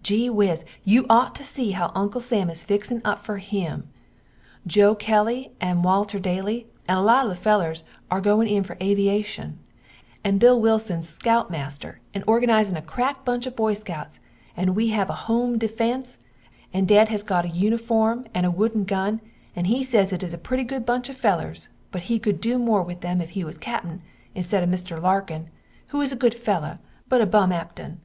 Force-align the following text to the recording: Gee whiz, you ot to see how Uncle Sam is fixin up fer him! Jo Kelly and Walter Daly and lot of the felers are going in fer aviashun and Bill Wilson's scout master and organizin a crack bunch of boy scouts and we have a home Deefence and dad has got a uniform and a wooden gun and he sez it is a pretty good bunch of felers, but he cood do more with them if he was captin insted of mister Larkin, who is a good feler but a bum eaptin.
Gee 0.00 0.30
whiz, 0.30 0.64
you 0.84 1.04
ot 1.10 1.34
to 1.34 1.42
see 1.42 1.72
how 1.72 1.90
Uncle 1.92 2.20
Sam 2.20 2.48
is 2.50 2.62
fixin 2.62 3.02
up 3.04 3.18
fer 3.18 3.38
him! 3.38 3.88
Jo 4.64 4.94
Kelly 4.94 5.50
and 5.60 5.82
Walter 5.82 6.20
Daly 6.20 6.68
and 6.86 7.04
lot 7.04 7.24
of 7.26 7.30
the 7.30 7.34
felers 7.34 7.82
are 8.08 8.20
going 8.20 8.46
in 8.46 8.62
fer 8.62 8.76
aviashun 8.76 9.54
and 10.22 10.38
Bill 10.38 10.60
Wilson's 10.60 11.08
scout 11.08 11.50
master 11.50 11.98
and 12.14 12.22
organizin 12.28 12.76
a 12.76 12.80
crack 12.80 13.24
bunch 13.24 13.44
of 13.48 13.56
boy 13.56 13.74
scouts 13.74 14.20
and 14.56 14.76
we 14.76 14.90
have 14.90 15.10
a 15.10 15.14
home 15.26 15.58
Deefence 15.58 16.18
and 16.72 16.86
dad 16.86 17.08
has 17.08 17.24
got 17.24 17.44
a 17.44 17.48
uniform 17.48 18.24
and 18.32 18.46
a 18.46 18.52
wooden 18.52 18.84
gun 18.84 19.20
and 19.56 19.66
he 19.66 19.82
sez 19.82 20.12
it 20.12 20.22
is 20.22 20.32
a 20.32 20.38
pretty 20.38 20.62
good 20.62 20.86
bunch 20.86 21.08
of 21.08 21.16
felers, 21.20 21.70
but 21.90 22.02
he 22.02 22.20
cood 22.20 22.40
do 22.40 22.56
more 22.56 22.84
with 22.84 23.00
them 23.00 23.20
if 23.20 23.30
he 23.30 23.42
was 23.42 23.58
captin 23.58 24.02
insted 24.36 24.62
of 24.62 24.68
mister 24.68 25.00
Larkin, 25.00 25.50
who 25.88 26.00
is 26.00 26.12
a 26.12 26.22
good 26.22 26.36
feler 26.36 26.78
but 27.08 27.20
a 27.20 27.26
bum 27.26 27.50
eaptin. 27.50 27.96